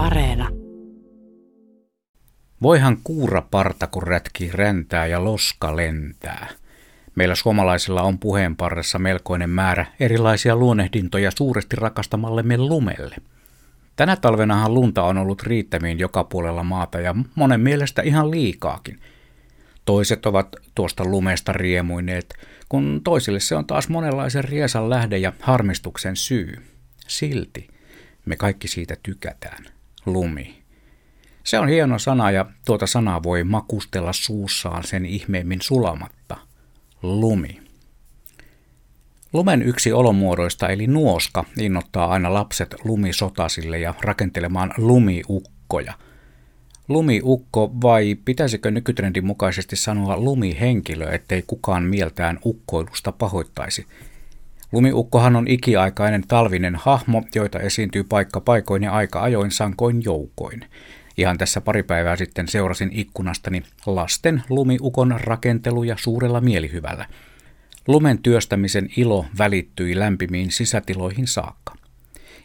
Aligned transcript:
Areena. 0.00 0.48
Voihan 2.62 2.96
kuura 3.04 3.42
parta, 3.50 3.86
kun 3.86 4.02
rätki 4.02 4.50
räntää 4.52 5.06
ja 5.06 5.24
loska 5.24 5.76
lentää. 5.76 6.48
Meillä 7.14 7.34
suomalaisilla 7.34 8.02
on 8.02 8.18
puheenparressa 8.18 8.98
melkoinen 8.98 9.50
määrä 9.50 9.86
erilaisia 10.00 10.56
luonehdintoja 10.56 11.30
suuresti 11.30 11.76
rakastamallemme 11.76 12.58
lumelle. 12.58 13.16
Tänä 13.96 14.16
talvenahan 14.16 14.74
lunta 14.74 15.02
on 15.02 15.18
ollut 15.18 15.42
riittämiin 15.42 15.98
joka 15.98 16.24
puolella 16.24 16.62
maata 16.62 17.00
ja 17.00 17.14
monen 17.34 17.60
mielestä 17.60 18.02
ihan 18.02 18.30
liikaakin. 18.30 19.00
Toiset 19.84 20.26
ovat 20.26 20.56
tuosta 20.74 21.04
lumesta 21.04 21.52
riemuineet, 21.52 22.34
kun 22.68 23.00
toisille 23.04 23.40
se 23.40 23.56
on 23.56 23.66
taas 23.66 23.88
monenlaisen 23.88 24.44
riesan 24.44 24.90
lähde 24.90 25.18
ja 25.18 25.32
harmistuksen 25.40 26.16
syy. 26.16 26.62
Silti 27.06 27.68
me 28.26 28.36
kaikki 28.36 28.68
siitä 28.68 28.96
tykätään. 29.02 29.79
Lumi. 30.06 30.62
Se 31.44 31.58
on 31.58 31.68
hieno 31.68 31.98
sana 31.98 32.30
ja 32.30 32.46
tuota 32.64 32.86
sanaa 32.86 33.22
voi 33.22 33.44
makustella 33.44 34.12
suussaan 34.12 34.84
sen 34.84 35.06
ihmeemmin 35.06 35.60
sulamatta. 35.62 36.36
Lumi. 37.02 37.60
Lumen 39.32 39.62
yksi 39.62 39.92
olomuodoista 39.92 40.68
eli 40.68 40.86
nuoska 40.86 41.44
innoittaa 41.58 42.06
aina 42.06 42.34
lapset 42.34 42.74
lumisotasille 42.84 43.78
ja 43.78 43.94
rakentelemaan 44.00 44.74
lumiukkoja. 44.76 45.92
Lumiukko 46.88 47.70
vai 47.82 48.16
pitäisikö 48.24 48.70
nykytrendin 48.70 49.26
mukaisesti 49.26 49.76
sanoa 49.76 50.16
lumihenkilö, 50.16 51.10
ettei 51.10 51.42
kukaan 51.46 51.82
mieltään 51.82 52.38
ukkoilusta 52.44 53.12
pahoittaisi– 53.12 53.86
Lumiukkohan 54.72 55.36
on 55.36 55.48
ikiaikainen 55.48 56.22
talvinen 56.28 56.76
hahmo, 56.76 57.22
joita 57.34 57.58
esiintyy 57.58 58.04
paikka 58.04 58.40
paikoin 58.40 58.82
ja 58.82 58.92
aika 58.92 59.22
ajoin 59.22 59.50
sankoin 59.50 60.04
joukoin. 60.04 60.64
Ihan 61.16 61.38
tässä 61.38 61.60
pari 61.60 61.82
päivää 61.82 62.16
sitten 62.16 62.48
seurasin 62.48 62.90
ikkunastani 62.92 63.62
lasten 63.86 64.42
lumiukon 64.48 65.20
rakenteluja 65.20 65.96
suurella 65.98 66.40
mielihyvällä. 66.40 67.06
Lumen 67.86 68.18
työstämisen 68.18 68.88
ilo 68.96 69.26
välittyi 69.38 69.98
lämpimiin 69.98 70.50
sisätiloihin 70.50 71.26
saakka. 71.26 71.74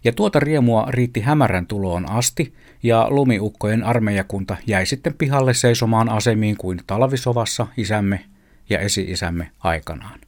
Ja 0.04 0.12
tuota 0.12 0.40
riemua 0.40 0.86
riitti 0.90 1.22
hämärän 1.22 1.68
tuloon 1.68 2.10
asti, 2.10 2.54
ja 2.84 3.08
lumiukkojen 3.10 3.84
armeijakunta 3.84 4.58
jäi 4.68 4.86
sitten 4.86 5.14
pihalle 5.14 5.54
seisomaan 5.54 6.10
asemiin 6.10 6.58
kuin 6.58 6.82
talvisovassa 6.88 7.68
isämme 7.78 8.26
ja 8.70 8.80
esi-isämme 8.80 9.52
aikanaan. 9.60 10.20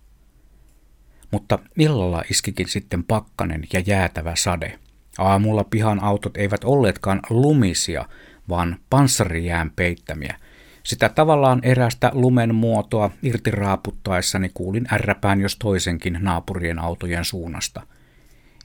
Mutta 1.31 1.59
illalla 1.77 2.23
iskikin 2.29 2.67
sitten 2.67 3.03
pakkanen 3.03 3.63
ja 3.73 3.79
jäätävä 3.85 4.35
sade. 4.35 4.79
Aamulla 5.17 5.63
pihan 5.63 6.03
autot 6.03 6.37
eivät 6.37 6.63
olleetkaan 6.63 7.19
lumisia, 7.29 8.05
vaan 8.49 8.77
panssarijään 8.89 9.71
peittämiä. 9.75 10.35
Sitä 10.83 11.09
tavallaan 11.09 11.59
erästä 11.63 12.11
lumen 12.13 12.55
muotoa 12.55 13.11
irti 13.23 13.51
raaputtaessani 13.51 14.51
kuulin 14.53 14.87
ärräpään 14.93 15.41
jos 15.41 15.55
toisenkin 15.55 16.17
naapurien 16.21 16.79
autojen 16.79 17.25
suunnasta. 17.25 17.81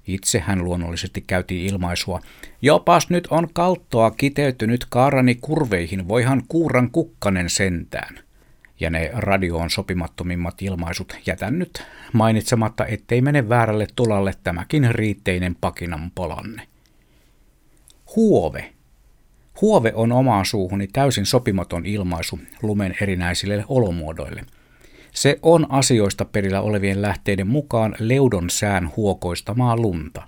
Itse 0.06 0.40
hän 0.40 0.64
luonnollisesti 0.64 1.20
käytiin 1.26 1.66
ilmaisua. 1.66 2.20
Jopas 2.62 3.10
nyt 3.10 3.28
on 3.30 3.48
kalttoa 3.52 4.10
kiteytynyt 4.10 4.86
kaarani 4.88 5.34
kurveihin, 5.34 6.08
voihan 6.08 6.42
kuuran 6.48 6.90
kukkanen 6.90 7.50
sentään 7.50 8.18
ja 8.82 8.90
ne 8.90 9.10
radioon 9.14 9.70
sopimattomimmat 9.70 10.62
ilmaisut 10.62 11.16
jätän 11.26 11.58
nyt 11.58 11.82
mainitsematta, 12.12 12.86
ettei 12.86 13.20
mene 13.20 13.48
väärälle 13.48 13.86
tulalle 13.96 14.34
tämäkin 14.44 14.94
riitteinen 14.94 15.56
pakinan 15.60 16.10
polanne. 16.14 16.68
Huove. 18.16 18.72
Huove 19.60 19.92
on 19.94 20.12
omaan 20.12 20.46
suuhuni 20.46 20.86
täysin 20.86 21.26
sopimaton 21.26 21.86
ilmaisu 21.86 22.38
lumen 22.62 22.94
erinäisille 23.00 23.64
olomuodoille. 23.68 24.44
Se 25.14 25.38
on 25.42 25.66
asioista 25.68 26.24
perillä 26.24 26.60
olevien 26.60 27.02
lähteiden 27.02 27.46
mukaan 27.46 27.94
leudon 27.98 28.50
sään 28.50 28.90
huokoistamaa 28.96 29.76
lunta. 29.76 30.22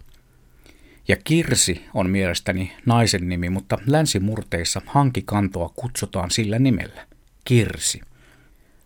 Ja 1.08 1.16
Kirsi 1.24 1.84
on 1.94 2.10
mielestäni 2.10 2.72
naisen 2.86 3.28
nimi, 3.28 3.50
mutta 3.50 3.78
länsimurteissa 3.86 4.82
hankikantoa 4.86 5.68
kutsutaan 5.76 6.30
sillä 6.30 6.58
nimellä. 6.58 7.06
Kirsi. 7.44 8.00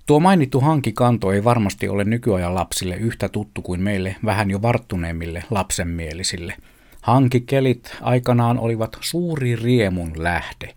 Tuo 0.08 0.20
mainittu 0.20 0.60
hankikanto 0.60 1.32
ei 1.32 1.44
varmasti 1.44 1.88
ole 1.88 2.04
nykyajan 2.04 2.54
lapsille 2.54 2.96
yhtä 2.96 3.28
tuttu 3.28 3.62
kuin 3.62 3.82
meille 3.82 4.16
vähän 4.24 4.50
jo 4.50 4.62
varttuneemmille 4.62 5.44
lapsenmielisille. 5.50 6.54
Hankikelit 7.02 7.96
aikanaan 8.00 8.58
olivat 8.58 8.96
suuri 9.00 9.56
riemun 9.56 10.12
lähde. 10.16 10.74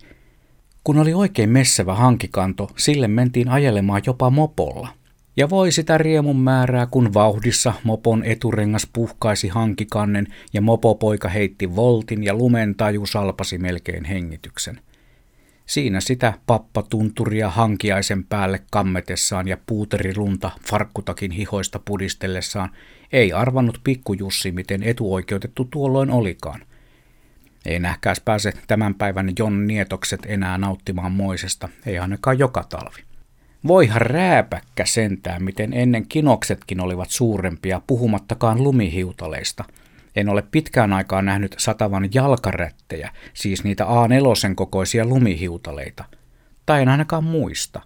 Kun 0.84 0.98
oli 0.98 1.14
oikein 1.14 1.50
messevä 1.50 1.96
hankikanto, 1.96 2.70
sille 2.78 3.08
mentiin 3.08 3.50
ajelemaan 3.50 4.02
jopa 4.06 4.30
mopolla. 4.30 4.88
Ja 5.38 5.50
voi 5.50 5.72
sitä 5.72 5.98
riemun 5.98 6.40
määrää, 6.40 6.86
kun 6.86 7.14
vauhdissa 7.14 7.74
mopon 7.84 8.24
eturengas 8.24 8.88
puhkaisi 8.94 9.48
hankikannen 9.48 10.28
ja 10.54 10.62
mopopoika 10.62 11.30
heitti 11.30 11.76
voltin 11.76 12.24
ja 12.24 12.34
lumen 12.34 12.76
taju 12.76 13.06
salpasi 13.06 13.58
melkein 13.58 14.06
hengityksen– 14.06 14.80
Siinä 15.66 16.02
sitä 16.02 16.34
pappatunturia 16.46 17.50
hankiaisen 17.50 18.24
päälle 18.24 18.62
kammetessaan 18.72 19.48
ja 19.48 19.58
puuterilunta 19.66 20.52
farkkutakin 20.70 21.32
hihoista 21.32 21.80
pudistellessaan 21.86 22.70
ei 23.12 23.34
arvannut 23.34 23.80
pikkujussi, 23.84 24.52
miten 24.52 24.84
etuoikeutettu 24.84 25.66
tuolloin 25.66 26.12
olikaan. 26.12 26.62
Ei 27.66 27.80
nähkääs 27.80 28.20
pääse 28.20 28.54
tämän 28.68 28.96
päivän 28.96 29.34
Jon 29.40 29.68
Nietokset 29.68 30.20
enää 30.26 30.58
nauttimaan 30.58 31.12
moisesta, 31.12 31.70
ei 31.86 32.00
ainakaan 32.00 32.40
joka 32.40 32.64
talvi. 32.70 33.04
Voihan 33.68 34.02
rääpäkkä 34.02 34.86
sentää, 34.86 35.40
miten 35.40 35.74
ennen 35.74 36.08
kinoksetkin 36.08 36.80
olivat 36.80 37.10
suurempia, 37.10 37.82
puhumattakaan 37.88 38.64
lumihiutaleista– 38.64 39.64
en 40.16 40.30
ole 40.30 40.44
pitkään 40.52 40.94
aikaa 40.94 41.22
nähnyt 41.22 41.56
satavan 41.58 42.10
jalkarättejä, 42.14 43.12
siis 43.34 43.64
niitä 43.64 43.84
A4 43.84 44.56
kokoisia 44.56 45.06
lumihiutaleita. 45.06 46.04
Tai 46.66 46.82
en 46.82 46.90
ainakaan 46.90 47.24
muista. 47.24 47.82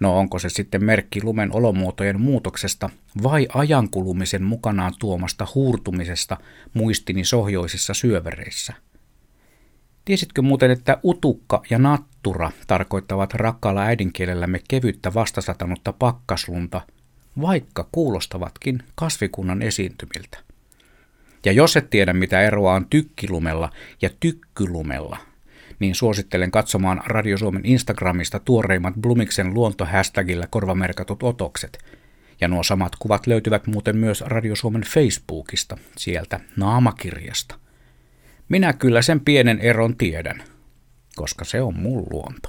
No 0.00 0.18
onko 0.18 0.38
se 0.38 0.48
sitten 0.48 0.84
merkki 0.84 1.22
lumen 1.22 1.54
olomuotojen 1.54 2.20
muutoksesta 2.20 2.90
vai 3.22 3.48
ajankulumisen 3.54 4.42
mukanaan 4.42 4.92
tuomasta 4.98 5.46
huurtumisesta 5.54 6.36
muistini 6.74 7.24
sohjoisissa 7.24 7.94
syövereissä? 7.94 8.72
Tiesitkö 10.04 10.42
muuten, 10.42 10.70
että 10.70 10.98
utukka 11.04 11.62
ja 11.70 11.78
nattura 11.78 12.52
tarkoittavat 12.66 13.34
rakkaalla 13.34 13.82
äidinkielellämme 13.82 14.60
kevyttä 14.68 15.14
vastasatanutta 15.14 15.92
pakkaslunta, 15.92 16.80
vaikka 17.40 17.88
kuulostavatkin 17.92 18.82
kasvikunnan 18.94 19.62
esiintymiltä? 19.62 20.49
Ja 21.44 21.52
jos 21.52 21.76
et 21.76 21.90
tiedä, 21.90 22.12
mitä 22.12 22.40
eroa 22.40 22.74
on 22.74 22.86
tykkilumella 22.90 23.70
ja 24.02 24.10
tykkylumella, 24.20 25.18
niin 25.78 25.94
suosittelen 25.94 26.50
katsomaan 26.50 27.02
Radio 27.06 27.38
Suomen 27.38 27.66
Instagramista 27.66 28.38
tuoreimmat 28.38 28.94
Blumiksen 28.94 29.54
luontohästagillä 29.54 30.46
korvamerkatut 30.50 31.22
otokset. 31.22 31.78
Ja 32.40 32.48
nuo 32.48 32.62
samat 32.62 32.92
kuvat 32.98 33.26
löytyvät 33.26 33.66
muuten 33.66 33.96
myös 33.96 34.20
Radio 34.20 34.56
Suomen 34.56 34.82
Facebookista, 34.82 35.76
sieltä 35.96 36.40
naamakirjasta. 36.56 37.54
Minä 38.48 38.72
kyllä 38.72 39.02
sen 39.02 39.20
pienen 39.20 39.58
eron 39.58 39.96
tiedän, 39.96 40.42
koska 41.16 41.44
se 41.44 41.62
on 41.62 41.74
mun 41.78 42.06
luonto. 42.10 42.48